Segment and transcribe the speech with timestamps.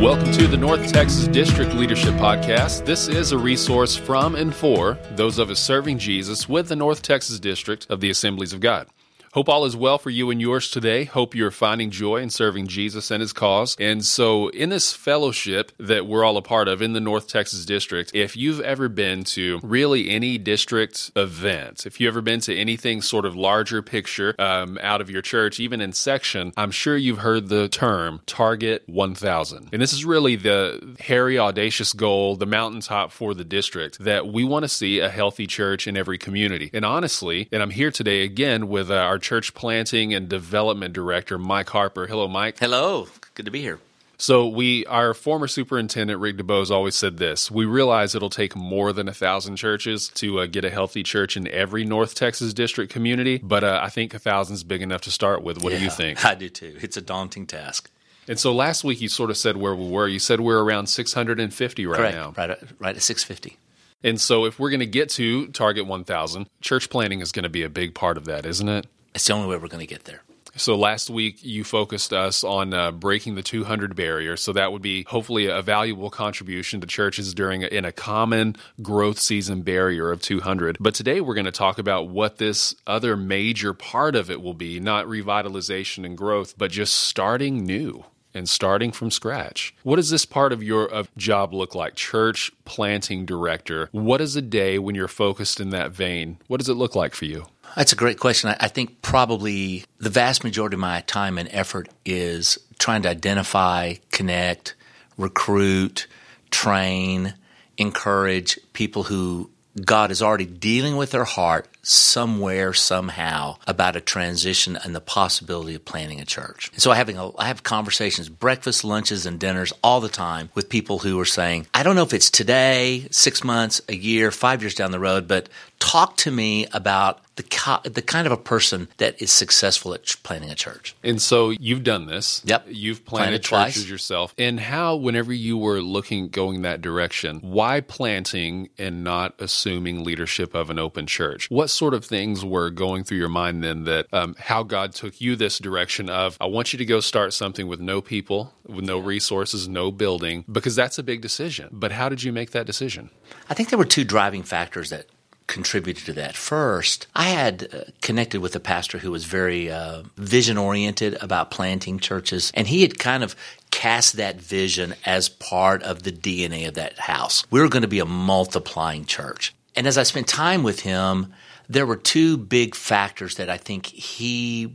[0.00, 2.84] Welcome to the North Texas District Leadership Podcast.
[2.84, 7.00] This is a resource from and for those of us serving Jesus with the North
[7.00, 8.88] Texas District of the Assemblies of God.
[9.36, 11.04] Hope all is well for you and yours today.
[11.04, 13.76] Hope you're finding joy in serving Jesus and his cause.
[13.78, 17.66] And so, in this fellowship that we're all a part of in the North Texas
[17.66, 22.56] District, if you've ever been to really any district event, if you've ever been to
[22.56, 26.96] anything sort of larger picture um, out of your church, even in section, I'm sure
[26.96, 29.68] you've heard the term Target 1000.
[29.70, 34.44] And this is really the hairy, audacious goal, the mountaintop for the district that we
[34.44, 36.70] want to see a healthy church in every community.
[36.72, 41.36] And honestly, and I'm here today again with uh, our church planting and development director,
[41.36, 42.06] Mike Harper.
[42.06, 42.58] Hello, Mike.
[42.60, 43.08] Hello.
[43.34, 43.80] Good to be here.
[44.18, 48.92] So we, our former superintendent Rick DuBose always said this: we realize it'll take more
[48.92, 52.92] than a thousand churches to uh, get a healthy church in every North Texas district
[52.92, 55.60] community, but uh, I think a thousand's big enough to start with.
[55.60, 56.24] What yeah, do you think?
[56.24, 56.78] I do too.
[56.80, 57.90] It's a daunting task.
[58.28, 60.06] And so last week you sort of said where we were.
[60.08, 62.16] You said we're around 650 right Correct.
[62.16, 62.34] now.
[62.36, 63.58] Right, at, right at 650.
[64.02, 67.48] And so if we're going to get to target 1,000, church planting is going to
[67.48, 68.86] be a big part of that, isn't it?
[69.16, 70.20] It's the only way we're going to get there.
[70.56, 74.36] So last week you focused us on uh, breaking the 200 barrier.
[74.36, 79.18] So that would be hopefully a valuable contribution to churches during in a common growth
[79.18, 80.76] season barrier of 200.
[80.78, 84.54] But today we're going to talk about what this other major part of it will
[84.54, 88.04] be, not revitalization and growth, but just starting new
[88.36, 89.74] and starting from scratch.
[89.82, 91.94] What does this part of your of job look like?
[91.94, 93.88] Church planting director.
[93.92, 96.36] What is a day when you're focused in that vein?
[96.46, 97.46] What does it look like for you?
[97.74, 98.50] That's a great question.
[98.50, 103.08] I, I think probably the vast majority of my time and effort is trying to
[103.08, 104.74] identify, connect,
[105.16, 106.06] recruit,
[106.50, 107.34] train,
[107.78, 109.50] encourage people who
[109.84, 115.74] God is already dealing with their heart somewhere, somehow, about a transition and the possibility
[115.74, 116.70] of planting a church.
[116.72, 120.48] And so I having a, I have conversations, breakfast, lunches, and dinners all the time
[120.54, 124.30] with people who are saying, I don't know if it's today, six months, a year,
[124.30, 128.36] five years down the road, but talk to me about the the kind of a
[128.36, 130.94] person that is successful at planning a church.
[131.02, 132.42] And so you've done this.
[132.44, 132.66] Yep.
[132.68, 133.90] You've planted, Planted churches twice.
[133.90, 134.34] yourself.
[134.38, 140.54] And how, whenever you were looking, going that direction, why planting and not assuming leadership
[140.54, 141.50] of an open church?
[141.50, 145.20] What sort of things were going through your mind then that um, how God took
[145.20, 148.84] you this direction of, I want you to go start something with no people, with
[148.84, 151.68] no resources, no building, because that's a big decision.
[151.72, 153.10] But how did you make that decision?
[153.48, 155.06] I think there were two driving factors that
[155.46, 156.36] contributed to that.
[156.36, 161.50] First, I had uh, connected with a pastor who was very uh, vision oriented about
[161.50, 163.36] planting churches, and he had kind of
[163.70, 167.44] cast that vision as part of the DNA of that house.
[167.50, 169.54] We were going to be a multiplying church.
[169.74, 171.34] And as I spent time with him,
[171.68, 174.72] there were two big factors that I think he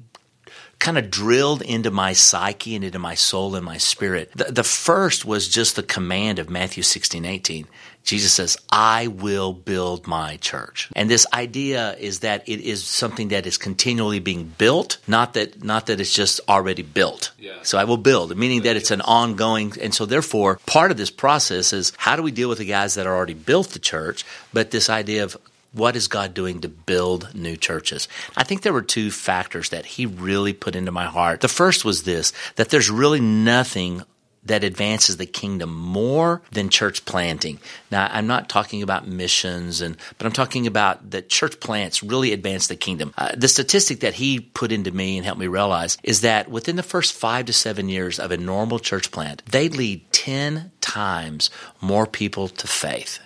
[0.81, 4.31] kind of drilled into my psyche and into my soul and my spirit.
[4.35, 7.67] The, the, first was just the command of Matthew 16, 18.
[8.03, 10.89] Jesus says, I will build my church.
[10.95, 15.63] And this idea is that it is something that is continually being built, not that,
[15.63, 17.31] not that it's just already built.
[17.37, 17.53] Yeah.
[17.63, 21.11] So I will build, meaning that it's an ongoing, and so therefore part of this
[21.11, 24.25] process is how do we deal with the guys that are already built the church,
[24.51, 25.37] but this idea of
[25.73, 28.07] what is God doing to build new churches?
[28.35, 31.41] I think there were two factors that he really put into my heart.
[31.41, 34.03] The first was this, that there's really nothing
[34.45, 37.59] that advances the kingdom more than church planting.
[37.91, 42.33] Now, I'm not talking about missions, and but I'm talking about that church plants really
[42.33, 43.13] advance the kingdom.
[43.17, 46.75] Uh, the statistic that he put into me and helped me realize is that within
[46.75, 51.49] the first five to seven years of a normal church plant, they lead ten times
[51.79, 53.19] more people to faith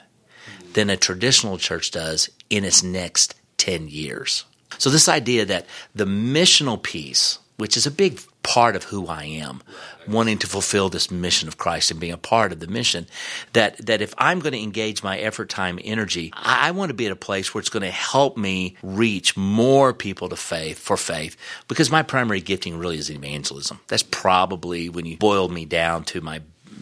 [0.74, 4.46] than a traditional church does in its next 10 years.
[4.78, 5.66] So, this idea that
[5.96, 9.62] the missional piece, which is a big part of who I am,
[10.08, 13.08] wanting to fulfill this mission of Christ and being a part of the mission,
[13.54, 16.94] that, that if I'm going to engage my effort, time, energy, I, I want to
[16.94, 20.78] be at a place where it's going to help me reach more people to faith,
[20.78, 21.36] for faith,
[21.68, 23.80] because my primary gifting really is evangelism.
[23.88, 26.42] That's probably when you boil me down to my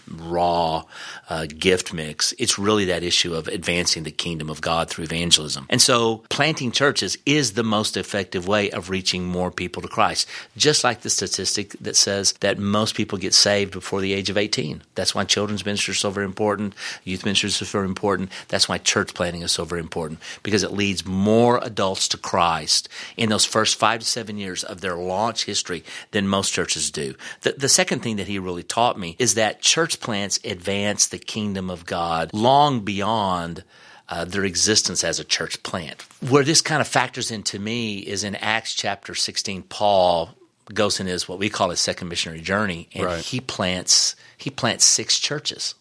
[0.10, 0.84] raw
[1.30, 2.34] uh, gift mix.
[2.38, 5.66] It's really that issue of advancing the kingdom of God through evangelism.
[5.70, 10.28] And so planting churches is the most effective way of reaching more people to Christ.
[10.58, 14.38] Just like the statistic that says that most people get saved before the age of
[14.38, 14.82] 18.
[14.96, 16.76] That's why children's ministry is so very important.
[17.04, 18.32] Youth ministry is so very important.
[18.48, 22.90] That's why church planting is so very important because it leads more adults to Christ
[23.18, 27.16] in those first five to seven years of their launch history than most churches do.
[27.42, 31.18] The, the second thing that he really taught me is that church plants advance the
[31.20, 33.64] kingdom of God long beyond
[34.10, 36.02] uh, their existence as a church plant.
[36.30, 40.30] Where this kind of factors into me is in Acts chapter 16, Paul
[40.74, 43.24] goes in his what we call his second missionary journey, and Right.
[43.24, 45.76] he plants he plants six churches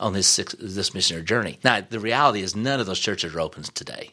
[0.00, 1.58] on this six, this missionary journey.
[1.64, 4.10] Now the reality is none of those churches are open today.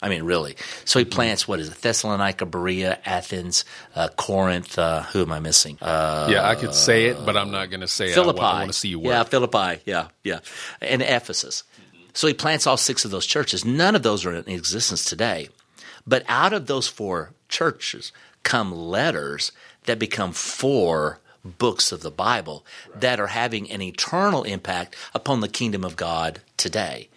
[0.00, 0.56] I mean, really.
[0.84, 1.12] So he Mm-hmm.
[1.14, 1.80] plants what is it?
[1.80, 3.64] Thessalonica, Berea, Athens,
[3.96, 4.78] uh, Corinth.
[4.78, 5.78] Uh, who am I missing?
[5.80, 8.38] Uh, yeah, I could say it, but I'm not going to say Philippi.
[8.38, 8.42] it.
[8.44, 9.10] I, want to see you work.
[9.12, 9.82] Yeah, Philippi.
[9.84, 10.40] Yeah, yeah.
[10.80, 11.64] And Ephesus.
[12.14, 13.64] So he plants all six of those churches.
[13.64, 15.48] None of those are in existence today.
[16.06, 18.12] But out of those four churches
[18.42, 19.52] come letters
[19.84, 25.48] that become four books of the Bible that are having an eternal impact upon the
[25.48, 27.08] kingdom of God today.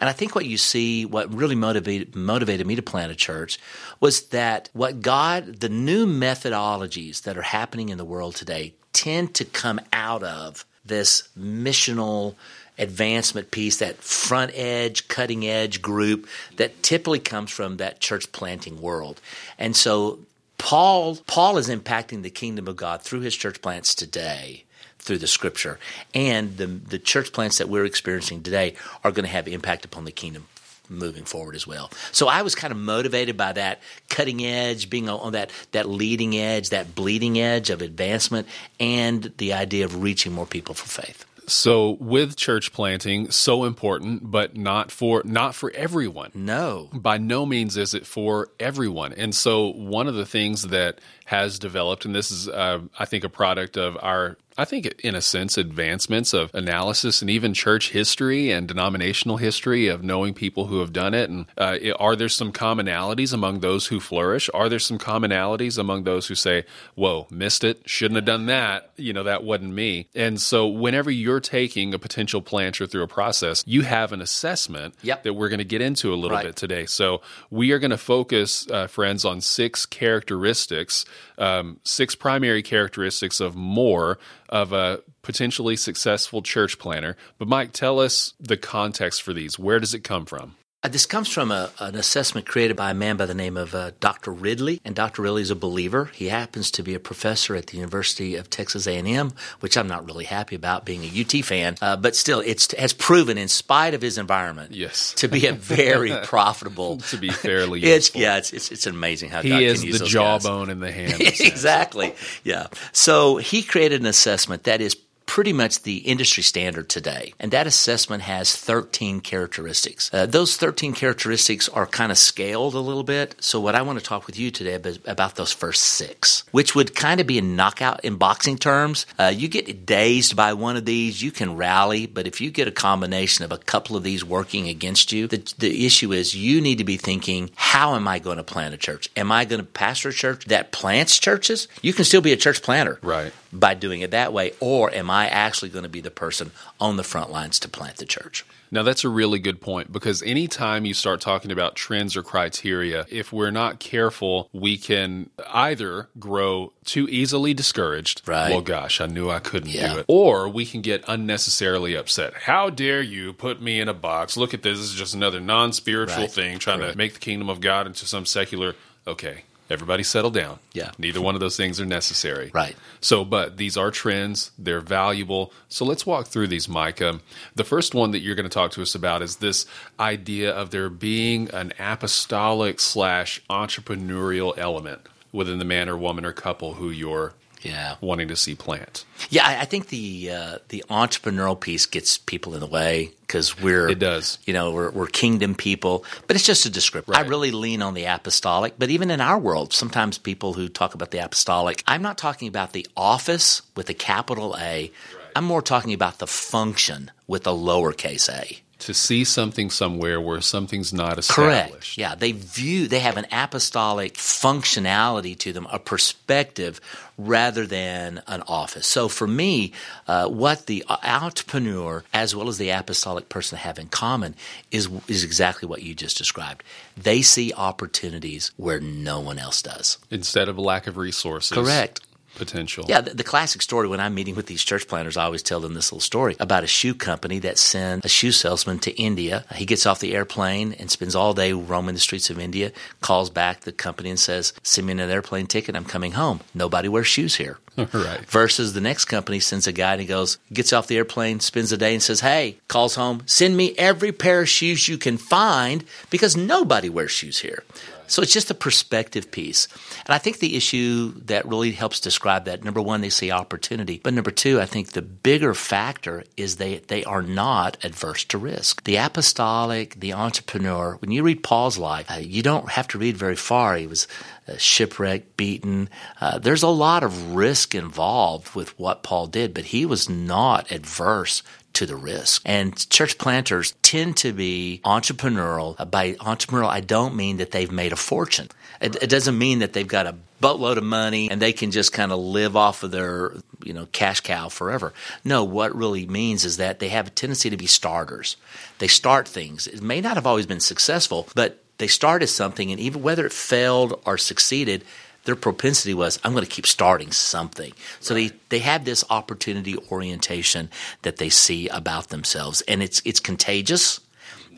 [0.00, 3.58] And I think what you see, what really motivated, motivated me to plant a church
[4.00, 9.34] was that what God, the new methodologies that are happening in the world today tend
[9.34, 12.34] to come out of this missional
[12.78, 18.80] advancement piece, that front edge, cutting edge group that typically comes from that church planting
[18.80, 19.20] world.
[19.58, 20.18] And so
[20.58, 24.64] Paul, Paul is impacting the kingdom of God through his church plants today
[25.06, 25.78] through the scripture.
[26.14, 30.04] And the, the church plants that we're experiencing today are going to have impact upon
[30.04, 30.46] the kingdom
[30.88, 31.90] moving forward as well.
[32.12, 36.36] So I was kind of motivated by that cutting edge, being on that, that leading
[36.36, 38.46] edge, that bleeding edge of advancement,
[38.78, 41.24] and the idea of reaching more people for faith.
[41.48, 46.32] So with church planting, so important, but not for not for everyone.
[46.34, 46.88] No.
[46.92, 49.12] By no means is it for everyone.
[49.12, 53.22] And so one of the things that has developed, and this is, uh, I think,
[53.22, 57.90] a product of our, I think, in a sense, advancements of analysis and even church
[57.90, 61.28] history and denominational history of knowing people who have done it.
[61.28, 64.48] And uh, are there some commonalities among those who flourish?
[64.54, 66.64] Are there some commonalities among those who say,
[66.94, 68.90] "Whoa, missed it, shouldn't have done that"?
[68.96, 70.08] You know, that wasn't me.
[70.14, 74.94] And so, whenever you're taking a potential planter through a process, you have an assessment
[75.02, 75.24] Yep.
[75.24, 76.46] that we're going to get into a little Right.
[76.46, 76.86] bit today.
[76.86, 77.20] So
[77.50, 81.04] we are going to focus, uh, friends, on six characteristics,
[81.38, 87.16] um, six primary characteristics of more of a potentially successful church planter.
[87.38, 89.58] But Mike, tell us the context for these.
[89.58, 90.56] Where does it come from?
[90.86, 93.74] Uh, This comes from a, an assessment created by a man by the name of
[93.74, 94.30] uh, Dr.
[94.30, 95.20] Ridley, and Dr.
[95.22, 96.10] Ridley is a believer.
[96.14, 100.06] He happens to be a professor at the University of Texas A&M, which I'm not
[100.06, 103.94] really happy about being a UT fan, uh, but still, it has proven, in spite
[103.94, 105.12] of his environment, Yes.
[105.14, 106.98] to be a very profitable.
[106.98, 108.20] To be fairly It's useful.
[108.20, 110.42] yeah, it's, it's it's amazing how He God is can use the those guys.
[110.44, 111.20] jawbone in the hand.
[111.20, 112.14] exactly.
[112.44, 112.68] Yeah.
[112.92, 114.96] So he created an assessment that is
[115.36, 117.34] pretty much the industry standard today.
[117.38, 120.08] And that assessment has 13 characteristics.
[120.10, 123.34] Uh, those 13 characteristics are kind of scaled a little bit.
[123.38, 126.74] So what I want to talk with you today ab- about those first six, which
[126.74, 129.04] would kind of be a knockout in boxing terms.
[129.18, 132.66] Uh, you get dazed by one of these, you can rally, but if you get
[132.66, 136.62] a combination of a couple of these working against you, the, the issue is you
[136.62, 139.10] need to be thinking, how am I going to plant a church?
[139.18, 141.68] Am I going to pastor a church that plants churches?
[141.82, 143.34] You can still be a church planter Right.
[143.52, 146.50] By doing it that way, or am I actually going to be the person
[146.80, 148.44] on the front lines to plant the church?
[148.70, 153.06] Now, that's a really good point because anytime you start talking about trends or criteria,
[153.08, 158.22] if we're not careful, we can either grow too easily discouraged.
[158.26, 158.50] Right.
[158.50, 159.92] Well, gosh, I knew I couldn't Yeah.
[159.94, 160.04] do it.
[160.08, 162.34] Or we can get unnecessarily upset.
[162.34, 164.36] How dare you put me in a box?
[164.36, 164.78] Look at this.
[164.78, 166.32] This is just another non spiritual Right.
[166.32, 166.90] thing trying Right.
[166.92, 168.74] to make the kingdom of God into some secular.
[169.06, 169.44] Okay.
[169.68, 170.58] Everybody settle down.
[170.72, 170.92] Yeah.
[170.98, 172.50] Neither one of those things are necessary.
[172.54, 172.76] Right.
[173.00, 175.52] So, but these are trends, they're valuable.
[175.68, 176.68] So let's walk through these.
[176.68, 177.20] Um,
[177.54, 179.66] the first one that you're going to talk to us about is this
[179.98, 185.00] idea of there being an apostolic slash entrepreneurial element
[185.32, 187.96] within the man or woman or couple who you're Yeah.
[188.00, 189.04] wanting to see plants.
[189.30, 193.60] Yeah, I, I think the uh, the entrepreneurial piece gets people in the way because
[193.60, 194.38] we're It does.
[194.44, 197.14] You know, we're, we're kingdom people, but it's just a descriptor.
[197.16, 200.94] I really lean on the apostolic, but even in our world, sometimes people who talk
[200.94, 204.92] about the apostolic, I'm not talking about the office with a capital A.
[205.34, 208.60] I'm more talking about the function with a lowercase a.
[208.80, 211.70] To see something somewhere where something's not established.
[211.70, 211.98] Correct.
[211.98, 216.80] Yeah, they view they have an apostolic functionality to them, a perspective
[217.18, 218.86] rather than an office.
[218.86, 219.72] So for me,
[220.06, 224.34] uh, what the entrepreneur as well as the apostolic person have in common
[224.70, 226.62] is is exactly what you just described.
[226.96, 229.98] They see opportunities where no one else does.
[230.10, 231.56] Instead of a lack of resources.
[231.56, 232.00] Correct.
[232.36, 232.84] Potential.
[232.88, 235.60] Yeah, the, the classic story when I'm meeting with these church planters, I always tell
[235.60, 239.44] them this little story about a shoe company that sent a shoe salesman to India.
[239.54, 243.30] He gets off the airplane and spends all day roaming the streets of India, calls
[243.30, 246.40] back the company and says, Send me an airplane ticket, I'm coming home.
[246.54, 247.58] Nobody wears shoes here.
[247.76, 248.20] right.
[248.26, 251.70] Versus the next company sends a guy and he goes, gets off the airplane, spends
[251.70, 255.18] the day and says, Hey, calls home, send me every pair of shoes you can
[255.18, 257.64] find because nobody wears shoes here.
[258.06, 259.68] So it's just a perspective piece.
[260.04, 264.00] And I think the issue that really helps describe that, number one, they see opportunity.
[264.02, 268.38] But number two, I think the bigger factor is they, they are not adverse to
[268.38, 268.84] risk.
[268.84, 273.16] The apostolic, the entrepreneur, when you read Paul's life, uh, you don't have to read
[273.16, 273.76] very far.
[273.76, 274.06] He was
[274.48, 275.88] uh, shipwrecked, beaten.
[276.20, 280.70] Uh, there's a lot of risk involved with what Paul did, but he was not
[280.70, 281.42] adverse
[281.76, 282.42] to the risk.
[282.44, 285.90] And church planters tend to be entrepreneurial.
[285.90, 288.48] By entrepreneurial, I don't mean that they've made a fortune.
[288.80, 291.92] It, it doesn't mean that they've got a boatload of money and they can just
[291.92, 294.92] kind of live off of their, you know, cash cow forever.
[295.24, 298.36] No, what really means is that they have a tendency to be starters.
[298.78, 299.66] They start things.
[299.66, 303.32] It may not have always been successful, but they started something and even whether it
[303.32, 304.84] failed or succeeded,
[305.26, 307.72] their propensity was, I'm going to keep starting something.
[308.00, 308.30] So right.
[308.30, 310.70] they, they have this opportunity orientation
[311.02, 312.62] that they see about themselves.
[312.62, 314.00] And it's, it's contagious.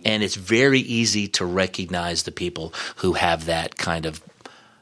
[0.05, 4.23] And it's very easy to recognize the people who have that kind of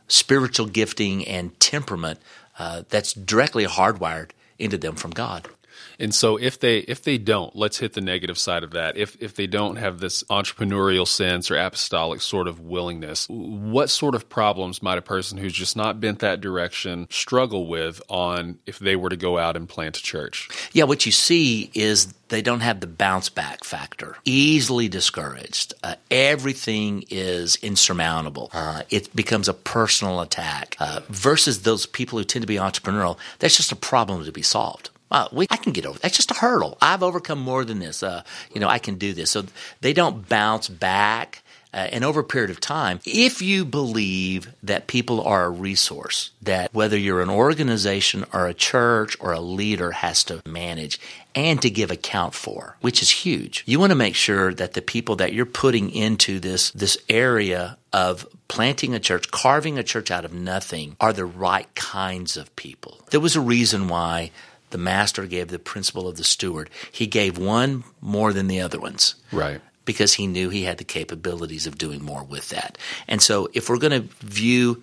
[0.09, 2.21] spiritual gifting and temperament
[2.59, 5.49] uh, that's directly hardwired into them from God.
[5.98, 8.96] And so if they if they don't, let's hit the negative side of that.
[8.96, 14.14] If if they don't have this entrepreneurial sense or apostolic sort of willingness, what sort
[14.14, 18.78] of problems might a person who's just not bent that direction struggle with on if
[18.78, 20.48] they were to go out and plant a church?
[20.72, 24.16] Yeah, what you see is they don't have the bounce back factor.
[24.24, 25.74] Easily discouraged.
[25.82, 28.50] Uh, everything is insurmountable.
[28.52, 30.76] Uh, it becomes a personal attack.
[30.80, 34.42] Uh, versus those people who tend to be entrepreneurial, that's just a problem to be
[34.42, 34.90] solved.
[35.10, 35.98] Uh, we, I can get over.
[35.98, 36.76] That's just a hurdle.
[36.80, 38.02] I've overcome more than this.
[38.02, 38.22] Uh,
[38.52, 39.30] you know, I can do this.
[39.30, 39.44] So
[39.80, 41.42] they don't bounce back.
[41.75, 46.30] Uh, and over a period of time, if you believe that people are a resource,
[46.40, 50.98] that whether you're an organization or a church or a leader has to manage
[51.34, 53.62] and to give account for, which is huge.
[53.66, 57.76] You want to make sure that the people that you're putting into this, this area
[57.92, 62.54] of planting a church, carving a church out of nothing, are the right kinds of
[62.56, 63.00] people.
[63.10, 64.30] There was a reason why
[64.70, 66.70] the master gave the principle of the steward.
[66.90, 69.14] He gave one more than the other ones.
[69.32, 69.61] Right.
[69.85, 72.76] Because he knew he had the capabilities of doing more with that.
[73.06, 74.82] And so if we're going to view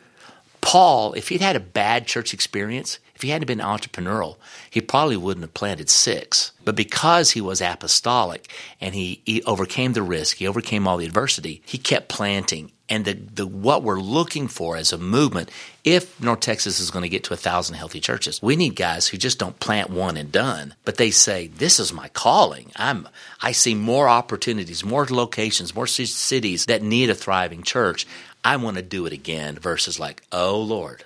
[0.61, 4.37] Paul, if he'd had a bad church experience, he hadn't been entrepreneurial,
[4.69, 6.51] he probably wouldn't have planted six.
[6.63, 8.49] But because he was apostolic
[8.79, 13.05] and he, he overcame the risk, he overcame all the adversity, he kept planting and
[13.05, 15.49] the, the what we're looking for as a movement,
[15.83, 19.07] if North Texas is going to get to a thousand healthy churches, we need guys
[19.07, 22.71] who just don't plant one and done, but they say, "This is my calling.
[22.75, 23.07] I'm
[23.41, 28.05] I see more opportunities, more locations, more cities that need a thriving church.
[28.43, 31.05] I want to do it again." Versus like, "Oh Lord,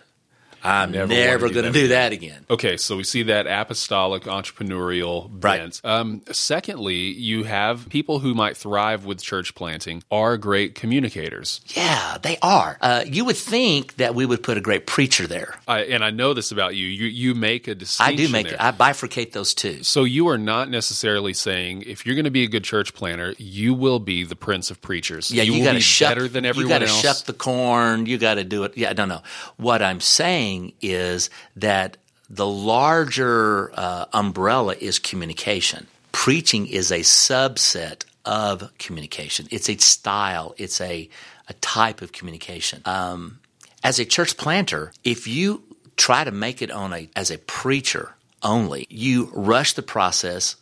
[0.63, 2.45] I'm never, never going to do, that again.
[2.49, 5.81] Okay, so we see that apostolic entrepreneurial bent.
[5.83, 11.61] Um, secondly, you have people who might thrive with church planting are great communicators.
[11.67, 12.77] Yeah, they are.
[12.81, 15.55] Uh, you would think that we would put a great preacher there.
[15.67, 16.87] I, and I know this about you.
[16.87, 18.13] You you make a distinction.
[18.13, 18.49] I do make.
[18.49, 18.57] There.
[18.59, 19.83] I bifurcate those two.
[19.83, 23.35] So you are not necessarily saying if you're going to be a good church planter,
[23.37, 25.31] you will be the prince of preachers.
[25.31, 28.05] Yeah, you, you got to shuck better than everyone You got to shuck the corn.
[28.05, 28.77] You got to do it.
[28.77, 29.21] Yeah, I don't know.
[29.57, 31.97] What I'm saying saying is that
[32.29, 35.87] the larger uh, umbrella is communication.
[36.11, 39.47] Preaching is a subset of communication.
[39.51, 40.53] It's a style.
[40.57, 41.09] It's a
[41.49, 42.81] a type of communication.
[42.83, 43.39] Um,
[43.81, 45.63] as a church planter, if you
[45.95, 50.57] try to make it on a as a preacher only, you rush the process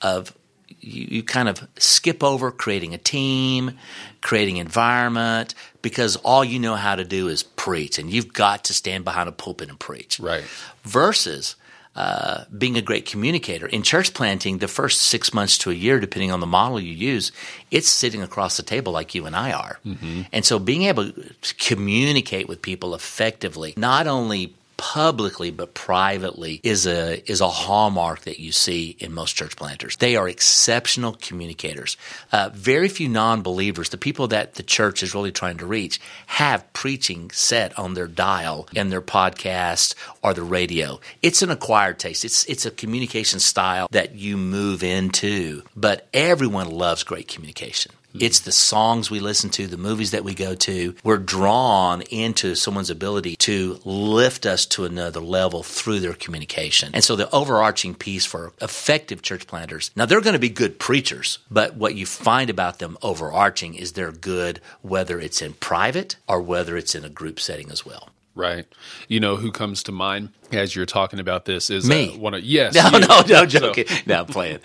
[0.00, 0.32] of
[0.80, 3.78] you, you kind of skip over creating a team,
[4.20, 8.74] creating environment, because all you know how to do is preach, and you've got to
[8.74, 10.20] stand behind a pulpit and preach.
[10.20, 10.44] Right.
[10.84, 11.56] Versus
[11.94, 13.66] uh, being a great communicator.
[13.66, 16.92] In church planting, the first six months to a year, depending on the model you
[16.92, 17.32] use,
[17.70, 19.78] it's sitting across the table like you and I are.
[19.84, 20.22] Mm-hmm.
[20.32, 26.88] And so being able to communicate with people effectively, not only publicly but privately is
[26.88, 29.96] a is a hallmark that you see in most church planters.
[29.98, 31.96] They are exceptional communicators.
[32.32, 36.70] Uh, very few non-believers, the people that the church is really trying to reach, have
[36.72, 40.98] preaching set on their dial in their podcast or the radio.
[41.22, 42.24] It's an acquired taste.
[42.24, 45.62] It's it's a communication style that you move into.
[45.76, 47.92] But everyone loves great communication.
[48.12, 48.24] Mm-hmm.
[48.24, 50.94] It's the songs we listen to, the movies that we go to.
[51.02, 56.90] We're drawn into someone's ability to lift us to another level through their communication.
[56.94, 60.78] And so the overarching piece for effective church planters, now they're going to be good
[60.78, 66.16] preachers, but what you find about them overarching is they're good whether it's in private
[66.28, 68.10] or whether it's in a group setting as well.
[68.34, 68.66] Right.
[69.08, 72.14] You know who comes to mind as you're talking about this is Me.
[72.14, 72.74] Uh, one of yes.
[72.92, 73.06] No, you.
[73.06, 73.84] no, no, So, joking.
[74.06, 74.58] no, I'm playing.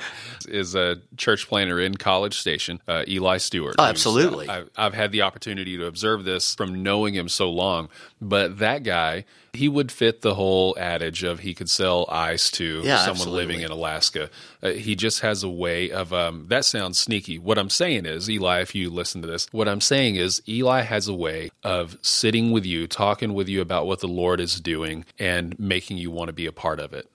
[0.47, 3.75] is a church planter in College Station, uh, Eli Stewart.
[3.79, 4.47] Oh, uh, absolutely.
[4.49, 7.89] I've, I've had the opportunity to observe this from knowing him so long.
[8.21, 12.81] But that guy, he would fit the whole adage of he could sell ice to
[12.83, 13.45] Yeah, someone absolutely.
[13.45, 14.29] living in Alaska.
[14.61, 17.37] Uh, he just has a way of, um, that sounds sneaky.
[17.39, 20.81] What I'm saying is, Eli, if you listen to this, what I'm saying is Eli
[20.81, 24.59] has a way of sitting with you, talking with you about what the Lord is
[24.59, 27.07] doing, and making you want to be a part of it.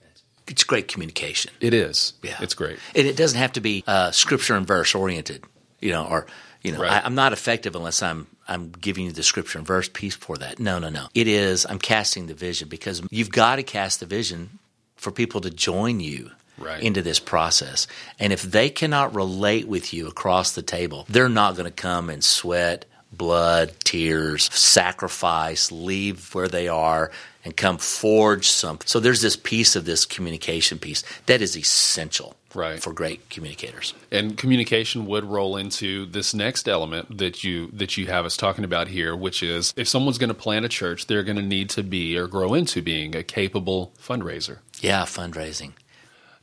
[0.47, 1.52] It's great communication.
[1.61, 2.14] It is.
[2.23, 2.37] Yeah.
[2.40, 2.78] It's great.
[2.95, 5.45] And it doesn't have to be uh, scripture and verse oriented,
[5.81, 6.26] you know, or
[6.62, 6.92] you know, Right.
[6.92, 10.37] I, I'm not effective unless I'm I'm giving you the scripture and verse piece for
[10.38, 10.59] that.
[10.59, 11.07] No, no, no.
[11.14, 14.59] It is I'm casting the vision because you've got to cast the vision
[14.97, 16.83] for people to join you Right.
[16.83, 17.87] into this process.
[18.21, 22.11] And if they cannot relate with you across the table, they're not going to come
[22.11, 27.11] and sweat blood, tears, sacrifice, leave where they are
[27.45, 28.87] and come forge something.
[28.87, 32.83] So there's this piece of this communication piece that is essential Right.
[32.83, 33.95] for great communicators.
[34.11, 38.63] and communication would roll into this next element that you that you have us talking
[38.63, 41.71] about here which is if someone's going to plant a church they're going to need
[41.71, 45.73] to be or grow into being a capable fundraiser Yeah, fundraising.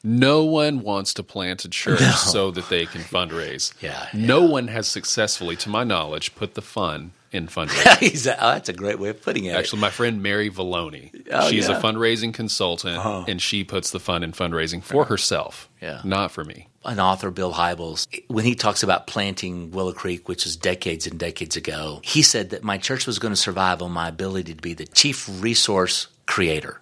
[0.04, 4.68] no one wants to plant a church so that they can fundraise Yeah, no one
[4.70, 9.10] has successfully to my knowledge put the fun in fundraising oh, that's a great way
[9.10, 9.56] of putting it.
[9.56, 11.78] Actually, my friend Mary Valloni, Oh, she's yeah.
[11.78, 16.02] a fundraising consultant, and she puts the fun in fundraising for herself, Yeah.
[16.04, 16.68] not for me.
[16.86, 21.20] an author, Bill Hybels, when he talks about planting Willow Creek, which was decades and
[21.20, 24.62] decades ago, he said that my church was going to survive on my ability to
[24.62, 26.82] be the chief resource creator.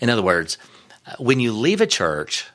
[0.00, 0.56] In other words,
[1.06, 2.46] uh, when you leave a church,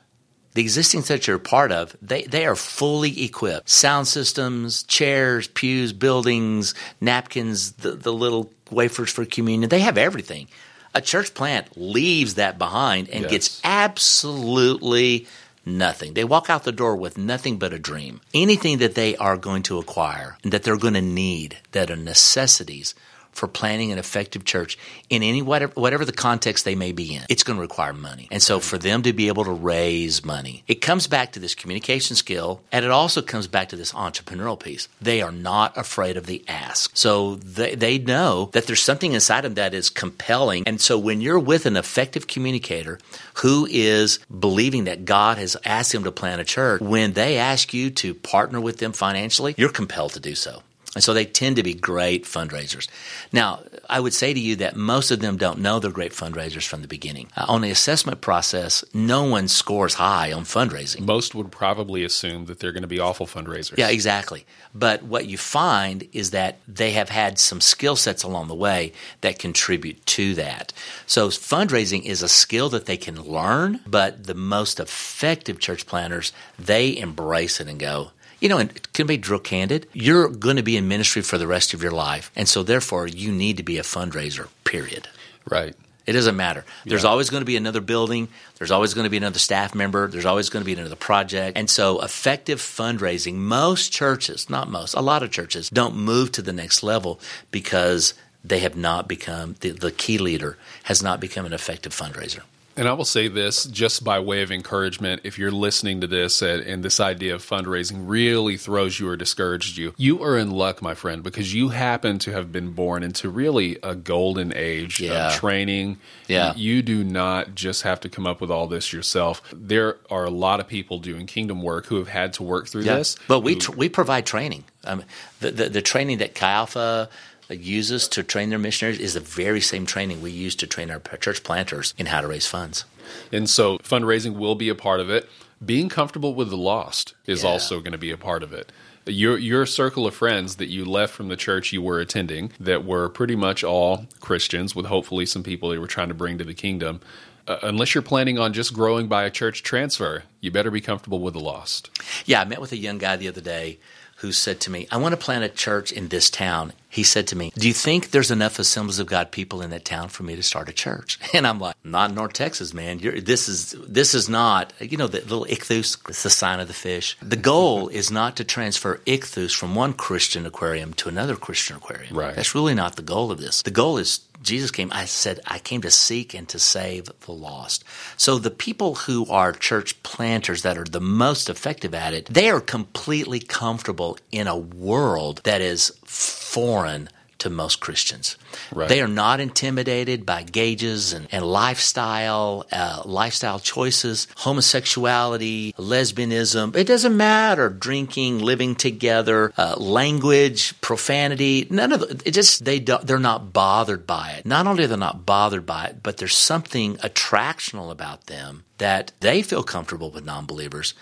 [0.55, 3.69] the existing church you're a part of, they, they are fully equipped.
[3.69, 10.47] Sound systems, chairs, pews, buildings, napkins, the, the little wafers for communion, they have everything.
[10.93, 13.31] A church plant leaves that behind and Yes.
[13.31, 15.27] gets absolutely
[15.65, 16.13] nothing.
[16.13, 18.21] They walk out the door with nothing but a dream.
[18.33, 21.95] Anything that they are going to acquire and that they're going to need that are
[21.97, 22.95] necessities
[23.35, 24.77] for planning an effective church
[25.09, 28.27] in any whatever, whatever the context they may be in, it's going to require money.
[28.31, 31.53] And so for them to be able to raise money, it comes back to this
[31.53, 34.87] communication skill and it also comes back to this entrepreneurial piece.
[35.01, 36.91] They are not afraid of the ask.
[36.95, 40.63] So they, they know that there's something inside them that is compelling.
[40.65, 42.99] And so when you're with an effective communicator
[43.35, 47.73] who is believing that God has asked him to plant a church, when they ask
[47.73, 50.63] you to partner with them financially, you're compelled to do so.
[50.95, 52.87] And so they tend to be great fundraisers.
[53.33, 56.65] Now, I would say to you that most of them don't know they're great fundraisers
[56.65, 57.27] from the beginning.
[57.35, 61.01] Uh, on the assessment process, no one scores high on fundraising.
[61.01, 63.77] Most would probably assume that they're going to be awful fundraisers.
[63.77, 64.45] Yeah, exactly.
[64.73, 68.93] But what you find is that they have had some skill sets along the way
[69.19, 70.71] that contribute to that.
[71.05, 76.31] So fundraising is a skill that they can learn, but the most effective church planters,
[76.57, 79.87] they embrace it and go, you know, and it can be drill candid.
[79.93, 82.31] You're going to be in ministry for the rest of your life.
[82.35, 85.07] And so therefore you need to be a fundraiser, period.
[85.49, 85.75] Right.
[86.05, 86.65] It doesn't matter.
[86.85, 87.09] There's Yeah.
[87.09, 88.27] always going to be another building.
[88.59, 90.07] There's always going to be another staff member.
[90.07, 91.57] There's always going to be another project.
[91.57, 96.43] And so, effective fundraising, most churches, not most, a lot of churches don't move to
[96.43, 97.19] the next level
[97.49, 102.41] because they have not become, the, the key leader has not become an effective fundraiser.
[102.77, 106.41] And I will say this just by way of encouragement if you're listening to this
[106.41, 110.51] and, and this idea of fundraising really throws you or discouraged you, you are in
[110.51, 114.99] luck, my friend, because you happen to have been born into really a golden age
[114.99, 115.27] Yeah.
[115.27, 115.97] of training.
[116.27, 116.53] Yeah.
[116.55, 119.41] You do not just have to come up with all this yourself.
[119.53, 122.83] There are a lot of people doing kingdom work who have had to work through
[122.83, 123.15] this.
[123.29, 124.65] But we, who- tr- we provide training.
[124.83, 125.03] Um,
[125.39, 127.09] the, the, the training that Chi Alpha
[127.49, 130.99] uses to train their missionaries is the very same training we use to train our
[130.99, 132.85] church planters in how to raise funds.
[133.31, 135.29] And so fundraising will be a part of it.
[135.63, 137.49] Being comfortable with the lost is Yeah.
[137.49, 138.71] also going to be a part of it.
[139.07, 142.83] Your your circle of friends that you left from the church you were attending that
[142.83, 146.43] were pretty much all Christians with hopefully some people they were trying to bring to
[146.43, 147.01] the kingdom.
[147.47, 151.19] Uh, unless you're planning on just growing by a church transfer, you better be comfortable
[151.19, 151.91] with the lost.
[152.25, 153.77] Yeah, I met with a young guy the other day
[154.19, 156.71] who said to me, I want to plant a church in this town.
[156.89, 159.83] He said to me, Do you think there's enough Assemblies of God people in that
[159.83, 161.19] town for me to start a church?
[161.33, 162.99] And I'm like, Not in North Texas, man.
[162.99, 166.69] You're, this is this is not, you know, the little ichthus, it's the sign of
[166.69, 167.17] the fish.
[167.21, 172.15] The goal is not to transfer ichthus from one Christian aquarium to another Christian aquarium.
[172.15, 172.35] Right.
[172.35, 173.61] That's really not the goal of this.
[173.63, 177.31] The goal is Jesus came, I said, I came to seek and to save the
[177.31, 177.83] lost.
[178.15, 182.49] So the people who are church planters that are the most effective at it, they
[182.49, 188.37] are completely comfortable in a world that is foreign to most Christians.
[188.71, 188.89] Right.
[188.89, 196.75] They are not intimidated by gauges and, and lifestyle, uh, lifestyle choices, homosexuality, lesbianism.
[196.75, 197.69] It doesn't matter.
[197.69, 201.67] Drinking, living together, uh, language, profanity.
[201.69, 204.45] None of the, it just they don't, they're not bothered by it.
[204.45, 209.11] Not only are they not bothered by it, but there's something attractional about them that
[209.19, 210.93] they feel comfortable with non-believers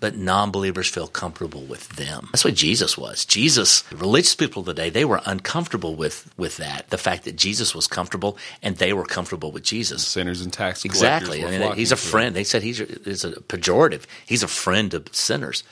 [0.00, 2.28] but non believers feel comfortable with them.
[2.32, 3.24] That's what Jesus was.
[3.24, 6.90] Jesus, religious people of the day, they were uncomfortable with, with that.
[6.90, 10.06] The fact that Jesus was comfortable and they were comfortable with Jesus.
[10.06, 11.02] Sinners and tax collectors.
[11.02, 11.44] Exactly.
[11.44, 12.36] I mean, he's a friend.
[12.36, 14.04] They said he's a, it's a pejorative.
[14.26, 15.64] He's a friend of sinners.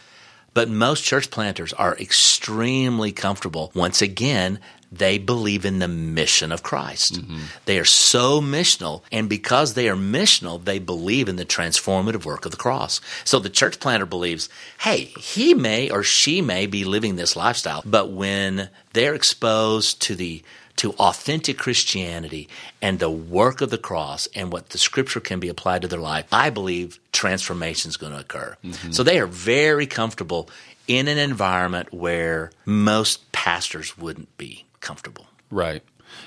[0.54, 3.72] But most church planters are extremely comfortable.
[3.74, 4.60] Once again,
[4.98, 7.14] they believe in the mission of Christ.
[7.14, 7.40] Mm-hmm.
[7.64, 12.44] They are so missional, and because they are missional, they believe in the transformative work
[12.44, 13.00] of the cross.
[13.24, 14.48] So the church planter believes,
[14.80, 20.14] hey, he may or she may be living this lifestyle, but when they're exposed to
[20.14, 20.42] the
[20.76, 22.48] to authentic Christianity
[22.82, 26.00] and the work of the cross and what the scripture can be applied to their
[26.00, 28.56] life, I believe transformation is going to occur.
[28.64, 28.90] Mm-hmm.
[28.90, 30.50] So they are very comfortable
[30.88, 35.26] in an environment where most pastors wouldn't be comfortable.
[35.50, 35.82] Right.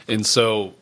[0.08, 0.74] And so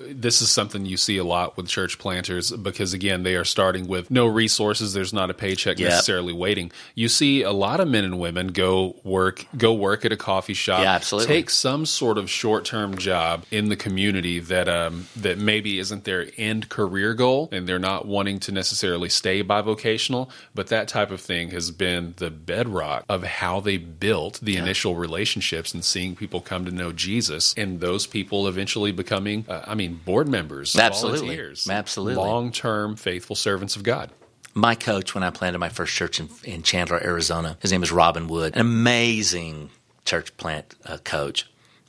[0.00, 3.86] this is something you see a lot with church planters because again they are starting
[3.86, 5.88] with no resources there's not a paycheck Yep.
[5.88, 10.12] necessarily waiting you see a lot of men and women go work go work at
[10.12, 11.34] a coffee shop Yeah, absolutely.
[11.34, 16.26] take some sort of short-term job in the community that um that maybe isn't their
[16.36, 21.20] end career goal and they're not wanting to necessarily stay bivocational but that type of
[21.20, 26.40] thing has been the bedrock of how they built the initial relationships and seeing people
[26.40, 31.20] come to know Jesus and those people eventually becoming uh, mean board members Absolutely.
[31.20, 32.16] volunteers Absolutely.
[32.16, 34.10] long-term faithful servants of God
[34.54, 37.92] My coach, when I planted my first church in, in Chandler, Arizona, his name is
[37.92, 39.70] Robin Wood, an amazing
[40.04, 41.46] church plant uh, coach.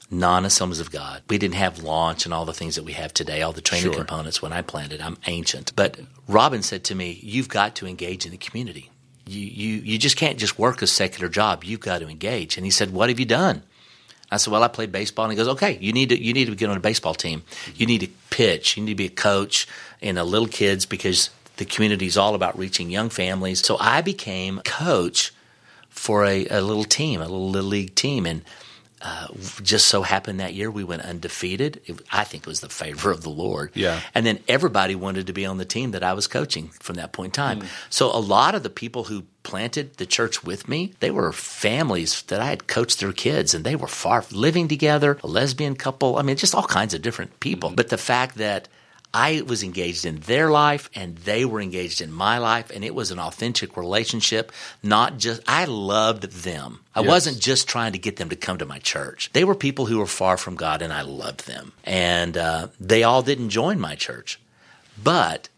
[0.10, 1.22] Non Assemblies of God.
[1.30, 3.92] We didn't have launch and all the things that we have today, all the training
[3.92, 3.94] Sure.
[3.94, 5.02] components when I planted.
[5.02, 5.74] I'm ancient.
[5.76, 8.90] But Robin said to me, You've got to engage in the community.
[9.26, 11.66] You, you, you just can't just work a secular job.
[11.66, 12.56] You've got to engage.
[12.56, 13.64] And he said, What have you done?
[14.32, 16.46] I said, "Well, I played baseball." And he goes, "Okay, you need to you need
[16.46, 17.44] to get on a baseball team.
[17.76, 18.78] You need to pitch.
[18.78, 19.68] You need to be a coach
[20.02, 24.02] in the little kids because the community is all about reaching young families." So I
[24.02, 25.34] became coach
[25.90, 28.44] for a, a little team, a little little league team, and
[29.08, 29.28] uh,
[29.64, 31.80] just so happened that year we went undefeated.
[31.86, 33.72] It, I think it was the favor of the Lord.
[33.74, 34.02] Yeah.
[34.14, 37.14] And then everybody wanted to be on the team that I was coaching from that
[37.14, 37.64] point in time.
[37.90, 42.22] So a lot of the people who planted the church with me, they were families
[42.24, 46.18] that I had coached their kids and they were far living together, a lesbian couple.
[46.18, 47.72] I mean, just all kinds of different people.
[47.74, 48.68] But the fact that
[49.18, 52.94] I was engaged in their life and they were engaged in my life and it
[52.94, 54.52] was an authentic relationship,
[54.84, 56.70] not just I loved them.
[56.94, 57.08] I Yes.
[57.08, 59.32] wasn't just trying to get them to come to my church.
[59.34, 61.74] They were people who were far from God and I loved them.
[61.84, 64.40] And uh, they all didn't join my church.
[65.04, 65.50] But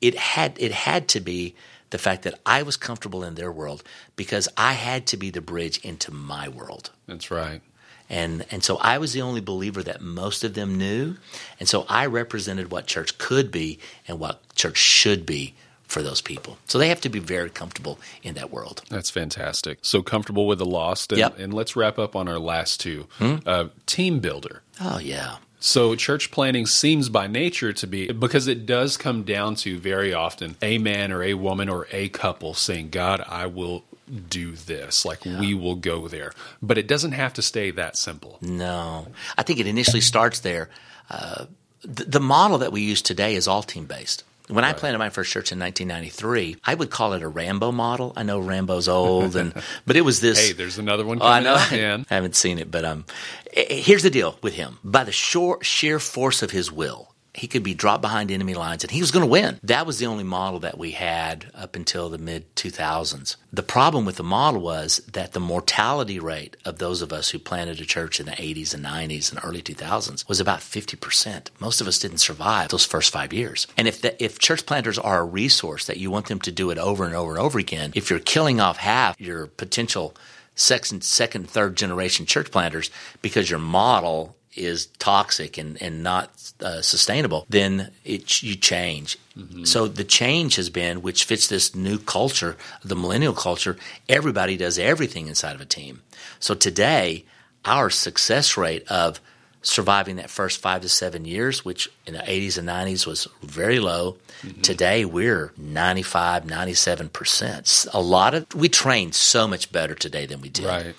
[0.00, 1.54] it had it had to be
[1.90, 3.82] the fact that I was comfortable in their world
[4.16, 6.90] because I had to be the bridge into my world.
[7.06, 7.62] that's right
[8.10, 11.16] And and so I was the only believer that most of them knew.
[11.60, 15.54] And so I represented what church could be and what church should be
[15.86, 16.58] for those people.
[16.66, 18.82] So they have to be very comfortable in that world.
[18.90, 19.78] That's fantastic.
[19.82, 21.12] So comfortable with the lost.
[21.12, 21.36] And, Yep.
[21.36, 21.42] Hmm?
[21.42, 23.06] and let's wrap up on our last two.
[23.20, 24.62] Uh, team builder.
[24.80, 25.36] Oh yeah.
[25.60, 30.14] So church planting seems by nature to be because it does come down to very
[30.14, 35.04] often a man or a woman or a couple saying, God, I will do this.
[35.04, 36.32] Like we will go there.
[36.62, 38.38] But it doesn't have to stay that simple.
[38.40, 40.68] No, I think it initially starts there.
[41.10, 41.46] Uh,
[41.82, 44.24] the, the model that we use today is all team based.
[44.48, 48.14] When I planted my first church in 1993, I would call it a Rambo model.
[48.16, 49.52] I know Rambo's old, and
[49.86, 50.38] but it was this.
[50.48, 52.04] Hey, there's another one Oh, I coming know.
[52.10, 53.04] I haven't seen it, but um,
[53.52, 57.12] eh, eh, here's the deal with him: by the short, sheer force of his will,
[57.38, 59.60] he could be dropped behind enemy lines, and he was going to win.
[59.62, 63.36] That was the only model that we had up until the mid 2000s.
[63.52, 67.38] The problem with the model was that the mortality rate of those of us who
[67.38, 71.48] planted a church in the 80s and 90s and early 2000s was about 50%.
[71.60, 73.66] Most of us didn't survive those first five years.
[73.76, 76.70] And if the, if church planters are a resource that you want them to do
[76.70, 80.14] it over and over and over again, if you're killing off half your potential
[80.54, 82.90] second, second, third generation church planters
[83.22, 89.16] because your model is toxic and, and not uh, sustainable, then it, you change.
[89.64, 93.76] So the change has been, which fits this new culture, the millennial culture,
[94.08, 96.02] everybody does everything inside of a team.
[96.40, 97.24] So today,
[97.64, 99.20] our success rate of
[99.62, 103.78] surviving that first five to seven years, which in the 80s and 90s was very
[103.78, 104.16] low.
[104.62, 107.88] Today, we're 95, 97%.
[107.92, 110.94] A lot of, we train so much better today than we did Right.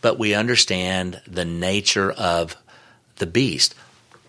[0.00, 2.56] but we understand the nature of
[3.22, 3.74] the beast.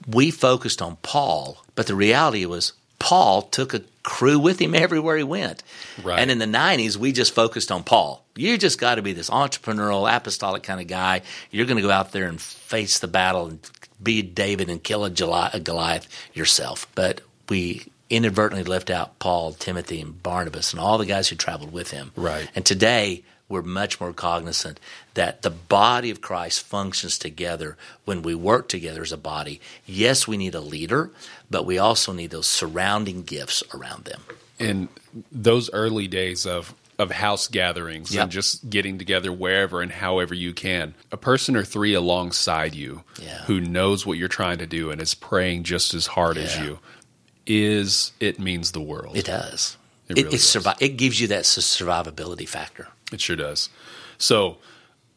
[0.07, 5.17] We focused on Paul, but the reality was Paul took a crew with him everywhere
[5.17, 5.63] he went.
[6.03, 6.19] Right.
[6.19, 8.23] And in the 90s, we just focused on Paul.
[8.35, 11.21] You just got to be this entrepreneurial, apostolic kind of guy.
[11.49, 13.59] You're going to go out there and face the battle and
[14.01, 16.87] be David and kill a Goliath yourself.
[16.95, 21.73] But we inadvertently left out Paul, Timothy, and Barnabas and all the guys who traveled
[21.73, 22.11] with him.
[22.15, 22.49] Right.
[22.55, 24.79] And today, we're much more cognizant
[25.13, 29.61] that the body of Christ functions together when we work together as a body.
[29.85, 31.11] Yes, we need a leader,
[31.49, 34.21] but we also need those surrounding gifts around them.
[34.59, 34.87] And
[35.31, 38.23] those early days of of house gatherings Yep.
[38.23, 43.03] and just getting together wherever and however you can, a person or three alongside you
[43.19, 43.41] Yeah.
[43.45, 46.79] who knows what you're trying to do and is praying just as hard as you
[47.45, 49.17] is it means the world.
[49.17, 49.75] It does.
[50.07, 52.89] It It, really it, survi- it gives you that survivability factor.
[53.13, 53.69] It sure does.
[54.17, 54.57] So,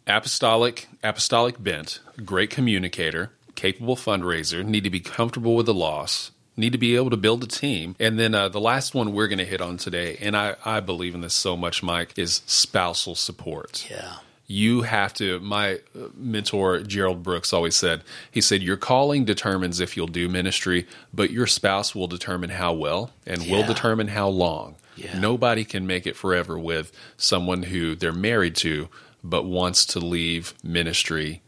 [0.06, 6.72] apostolic, apostolic bent, great communicator, capable fundraiser, need to be comfortable with the loss, need
[6.72, 9.38] to be able to build a team, and then uh, the last one we're going
[9.38, 13.14] to hit on today, and I, I believe in this so much, Mike, is spousal
[13.14, 13.86] support.
[13.90, 14.18] Yeah.
[14.46, 15.40] You have to.
[15.40, 15.80] My
[16.14, 18.02] mentor Gerald Brooks always said.
[18.30, 22.72] He said, "Your calling determines if you'll do ministry, but your spouse will determine how
[22.72, 24.76] well and will determine how long.
[24.96, 25.18] Yeah.
[25.18, 28.88] Nobody can make it forever with someone who they're married to,
[29.22, 31.42] but wants to leave ministry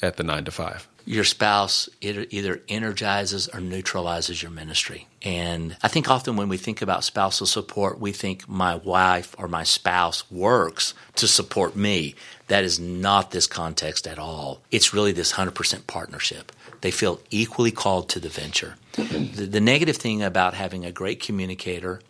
[0.00, 0.88] at the nine to five.
[1.08, 5.08] Your spouse either, energizes or neutralizes your ministry.
[5.22, 9.48] And I think often when we think about spousal support, we think my wife or
[9.48, 12.14] my spouse works to support me.
[12.48, 14.60] That is not this context at all.
[14.70, 16.52] It's really this 100% partnership.
[16.82, 18.74] They feel equally called to the venture.
[18.92, 22.00] the, the negative thing about having a great communicator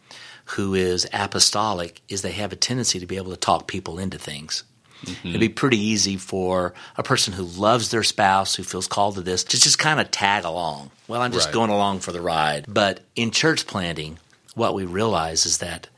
[0.56, 4.18] who is apostolic is they have a tendency to be able to talk people into
[4.18, 4.64] things.
[5.04, 5.28] Mm-hmm.
[5.28, 9.20] It'd be pretty easy for a person who loves their spouse, who feels called to
[9.20, 10.90] this, to just kind of tag along.
[11.06, 11.54] Well, I'm just Right.
[11.54, 12.64] going along for the ride.
[12.68, 14.18] But in church planting,
[14.54, 15.88] what we realize is that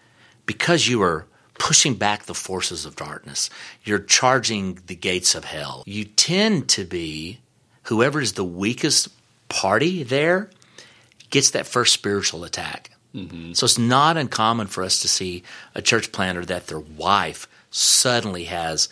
[0.46, 1.26] because you are
[1.58, 3.50] pushing back the forces of darkness,
[3.84, 7.40] you're charging the gates of hell, you tend to be
[7.84, 9.08] whoever is the weakest
[9.48, 10.50] party there
[11.30, 12.90] gets that first spiritual attack.
[13.14, 13.52] Mm-hmm.
[13.54, 15.42] So it's not uncommon for us to see
[15.74, 18.88] a church planter that their wife suddenly has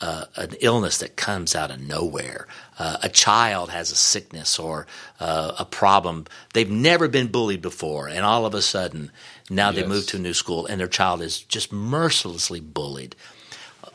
[0.00, 2.46] uh, an illness that comes out of nowhere.
[2.78, 4.86] Uh, a child has a sickness or
[5.18, 6.26] uh, a problem.
[6.54, 9.10] They've never been bullied before, and all of a sudden,
[9.50, 13.16] now they move to a new school and their child is just mercilessly bullied.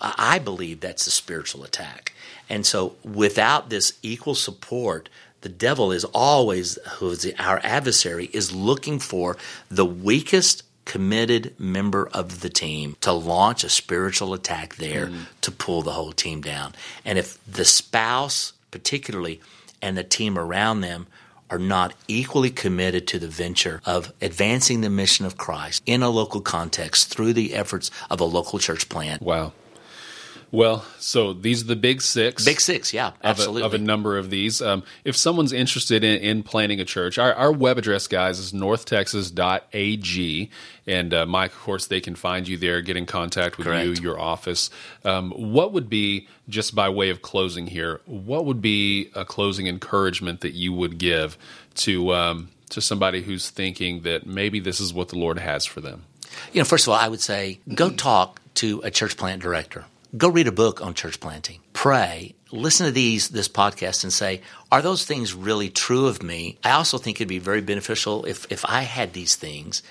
[0.02, 2.13] I I believe that's a spiritual attack.
[2.50, 5.08] And so, without this equal support,
[5.41, 9.38] the devil is always, who is our adversary, is looking for
[9.69, 15.24] the weakest committed member of the team to launch a spiritual attack there mm-hmm.
[15.41, 16.74] to pull the whole team down.
[17.06, 19.41] And if the spouse, particularly,
[19.82, 21.08] and the team around them
[21.50, 26.10] are not equally committed to the venture of advancing the mission of Christ in a
[26.10, 29.22] local context through the efforts of a local church plant.
[29.22, 29.54] Wow.
[30.54, 32.46] Well, so these are the big six.
[32.46, 33.63] Big six, yeah, of a, absolutely.
[33.63, 34.62] of a number of these.
[34.62, 38.54] Um, if someone's interested in, in planning a church, our, our web address, guys, is
[38.54, 40.52] northtexas.ag.
[40.86, 43.84] And uh, Mike, of course, they can find you there, get in contact with Correct.
[43.84, 44.70] you, your office.
[45.04, 49.66] Um, what would be, just by way of closing here, what would be a closing
[49.66, 51.36] encouragement that you would give
[51.78, 55.82] to um, to somebody who's thinking that maybe this is what the Lord has for
[55.82, 56.04] them?
[56.52, 59.86] You know, first of all, I would say go talk to a church plant director.
[60.15, 61.60] Go read a book on church planting.
[61.73, 62.36] Pray.
[62.52, 66.60] Listen to these this podcast and say, are those things really true of me?
[66.63, 69.82] I also think it'd be very beneficial if if I had these things.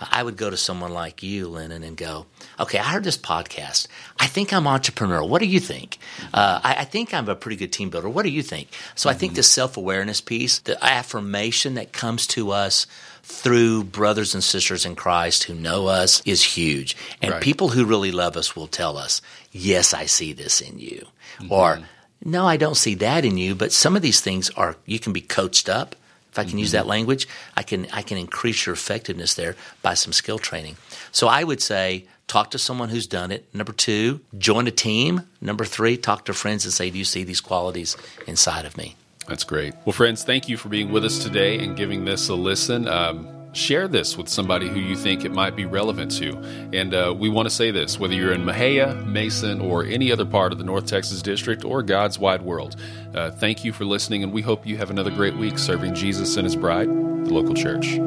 [0.00, 2.26] I would go to someone like you, Lennon, and go,
[2.60, 3.86] okay, I heard this podcast.
[4.20, 5.28] I think I'm entrepreneurial.
[5.28, 5.98] What do you think?
[6.34, 8.08] Uh, I, I think I'm a pretty good team builder.
[8.08, 8.68] What do you think?
[8.94, 12.86] So I think the self awareness piece, the affirmation that comes to us
[13.22, 16.96] through brothers and sisters in Christ who know us is huge.
[17.20, 17.42] And Right.
[17.42, 21.06] people who really love us will tell us, yes, I see this in you.
[21.48, 21.80] Or,
[22.24, 25.12] no, I don't see that in you, but some of these things are, you can
[25.12, 25.96] be coached up.
[26.36, 29.94] If I can use that language, I can, I can increase your effectiveness there by
[29.94, 30.76] some skill training.
[31.12, 33.46] So I would say, talk to someone who's done it.
[33.54, 35.22] Number two, join a team.
[35.40, 37.96] Number three, talk to friends and say, do you see these qualities
[38.26, 38.96] inside of me?
[39.28, 39.72] That's great.
[39.86, 42.86] Well, friends, thank you for being with us today and giving this a listen.
[42.86, 46.36] Um, share this with somebody who you think it might be relevant to.
[46.72, 50.26] And uh, we want to say this whether you're in Mahia, Mason, or any other
[50.26, 52.76] part of the North Texas District or God's wide world,
[53.14, 56.36] uh, thank you for listening, and we hope you have another great week serving Jesus
[56.36, 57.98] and his bride, the local church.